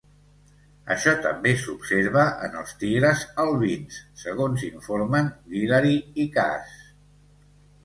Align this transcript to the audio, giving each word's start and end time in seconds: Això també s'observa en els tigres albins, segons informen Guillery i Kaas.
Això 0.93 1.11
també 1.25 1.51
s'observa 1.63 2.23
en 2.47 2.57
els 2.63 2.73
tigres 2.85 3.23
albins, 3.45 4.01
segons 4.23 4.65
informen 4.71 5.31
Guillery 5.55 5.95
i 6.27 6.29
Kaas. 6.41 6.77